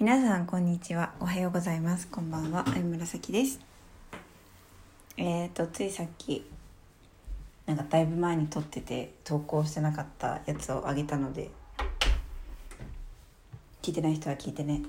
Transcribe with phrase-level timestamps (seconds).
[0.00, 1.12] 皆さんこんにちは。
[1.20, 2.08] おはようございます。
[2.08, 2.64] こんばんは。
[2.66, 3.60] あいむらさきです。
[5.18, 6.42] えっ、ー、とついさっき
[7.66, 11.50] なんかだいぶ前に撮ってて投稿してなかったやつをあげたので
[13.82, 14.80] 聞いてない人は聞いてね。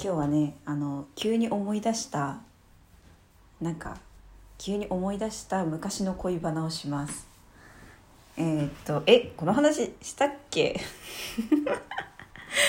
[0.00, 2.38] 今日はねあの急に思い出した
[3.60, 3.98] なんか
[4.56, 7.26] 急に思い出した昔の恋バナをします。
[8.36, 10.80] えー、っとえこの話したっけ？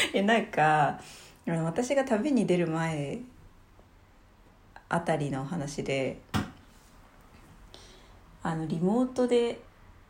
[0.14, 1.00] えなんか
[1.46, 3.20] 私が旅に出る前
[4.90, 6.20] あたりの話で
[8.44, 9.62] あのリモートで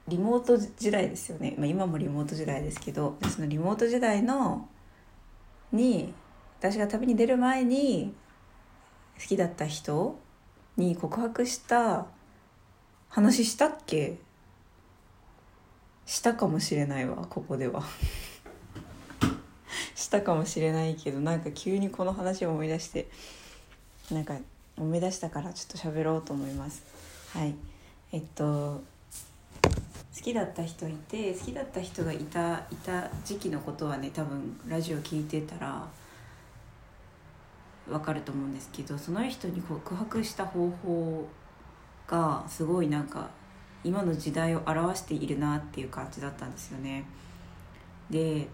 [0.08, 4.68] リモート時代ですよね、まあ、今もリモート時代ですけどそのリモート時代の
[5.72, 6.14] に
[6.60, 8.14] 私が旅に出る前に
[9.20, 10.20] 好きだった人
[10.78, 12.08] に告白した
[13.10, 14.18] 話したっけ？
[16.06, 17.84] したかもしれないわここでは。
[20.12, 23.08] したかもしれないけどなんか急にこの話を思い出して
[24.12, 24.36] なんか
[24.78, 26.84] 思い出したからちょっと喋ろうと思います
[27.32, 27.56] はい
[28.12, 28.84] えっと
[29.64, 35.88] 好きだった人いて好きだった人がいたいた時期のことはね多分ラジオ聞いてたら
[37.88, 41.26] 分かると思うんですけどその人に告白した方法
[42.06, 43.30] がすごいなんか
[43.86, 47.06] 今の時代を表しているなっていう感じだったんですよね。
[48.10, 48.50] で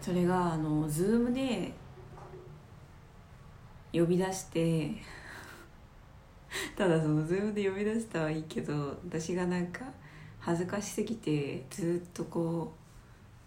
[0.00, 1.72] それがあの Zoom で
[3.92, 4.92] 呼び出して
[6.76, 9.84] ただその Zoom で呼び出したはいいけど私がなんか
[10.38, 12.72] 恥ずかしすぎてずっとこ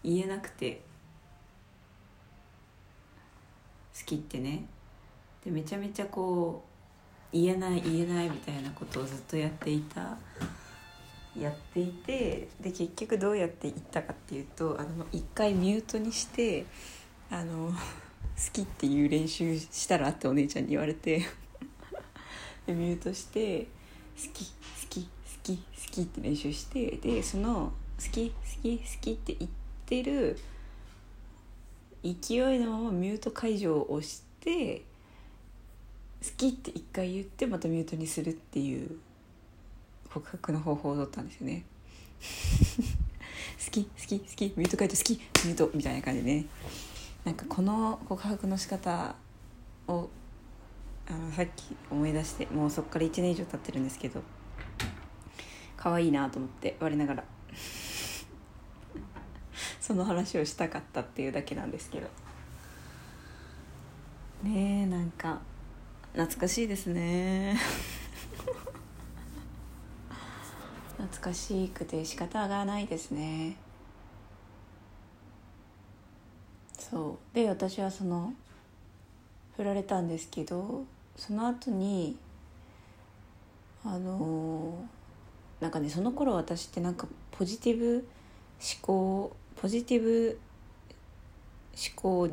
[0.04, 0.82] う言えなくて
[3.98, 4.66] 好きってね。
[5.44, 6.64] でめちゃめちゃこ
[7.32, 10.18] う言えない言えないみたいなことをずっとやっていた。
[11.40, 16.66] やっていてで結局どうやって言ったかっていうとあの一回ミュートにして
[17.30, 17.72] あの
[18.36, 21.24] 好きっていう練習したらってお姉ちゃんに言われて
[22.66, 23.68] でミュートして
[24.16, 24.52] 好き好
[24.90, 25.10] き好
[25.44, 29.52] き好きって練習してでその好き好き好きって言っ
[29.86, 30.38] てる
[32.04, 34.84] 勢いのままミュート解除を押して
[36.22, 38.98] 好きって一回言ってまたミュートにするっていう
[40.14, 41.64] 告白の方法を取ったんですよね。
[43.66, 44.54] 好き好き好き。
[44.56, 45.14] ミュート解除好き。
[45.48, 46.46] ミュートみたいな感じでね。
[47.26, 49.16] なんかこの告白の仕方
[49.88, 50.08] を
[51.10, 54.22] あのさっき思い出してもうそっから1年以上経ってるんですけど
[55.76, 57.24] 可愛いなと思って我ながら。
[59.82, 62.08] その話をしたかったっていうだけなんですけど。
[64.44, 65.42] ねえなんか
[66.14, 67.58] 懐かしいですね。
[71.04, 73.58] 懐かしくて仕方がないですね。
[76.80, 77.36] そう。
[77.36, 78.34] で私はその
[79.58, 82.18] 振られたんですけどその後に
[83.84, 84.86] あの
[85.60, 88.06] なんかねその頃私ってなんかポジティブ思
[88.82, 90.40] 考ポジティブ
[91.76, 92.30] 思考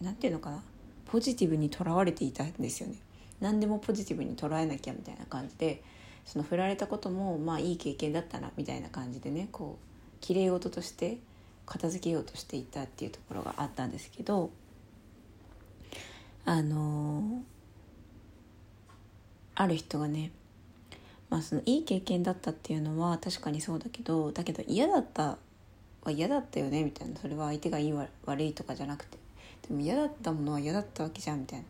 [0.00, 0.62] なんていうのかな？
[1.06, 2.96] ポジティブにとらわれていたんですよね。
[3.40, 5.82] 何でもポジティブに捉えなきゃみたいな感じで
[6.28, 11.16] その振られたこともまあいい経験だったなみたいな感じでねこうきれい事として
[11.64, 14.50] 片付けようとしていたっていうところがあったんですけど
[16.44, 17.42] あの、
[19.54, 20.30] ある人がね
[21.30, 25.38] まあそのいい経験だったっていうのは確かにそうだけどだけど嫌だった
[26.04, 27.94] は嫌だったよねみたいなそれは相手がいい
[28.26, 29.16] 悪いとかじゃなくて。
[29.66, 31.64] でも嫌だったものは嫌だったわけじゃんみたいな。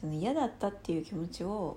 [0.00, 1.76] その嫌だったっていう気持ちを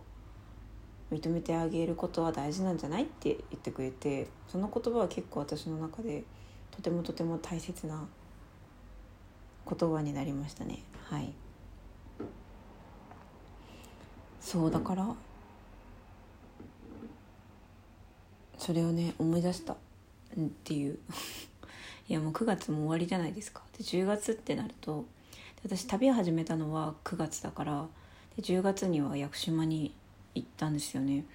[1.12, 6.24] 認めてあげることは大事なんじゃないって言ってくれてその言葉は結構私の中で
[6.72, 8.06] とてもとても大切な
[9.70, 10.84] 言葉になりましたね。
[11.10, 11.32] はい。
[14.42, 15.16] そうだから
[18.58, 19.74] それをね思い出した。
[19.74, 19.78] っ
[20.64, 21.00] ていう。
[22.08, 23.64] いやもう9月も終わりじゃないですか。
[23.78, 25.06] で10月ってなると
[25.64, 27.88] 私旅を始めたのは9月だから
[28.36, 29.94] で10月には屋久島に
[30.36, 31.26] 行ったんですよね。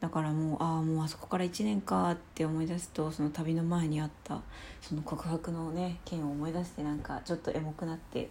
[0.00, 4.42] だからもうああもうあそこから1年かって思い出すとその旅の前にあった
[4.82, 8.28] その告白のね件を思い出してなんかちょっとエモくなって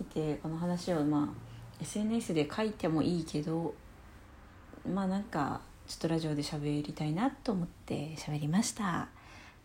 [0.00, 3.74] いてこの話をまあ SNS で書いてもいいけど
[4.90, 9.08] まあなんかちょっとラジオで喋りたいなと思って喋りました。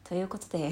[0.04, 0.72] ということで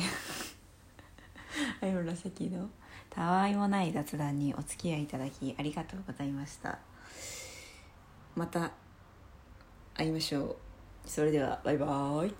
[1.82, 2.70] あいらさきの
[3.10, 6.80] たわいもない雑談にお付き合いいただきありがとうございました。
[8.36, 8.72] また
[10.00, 10.56] 会いましょう。
[11.06, 12.34] それではバイバーイ。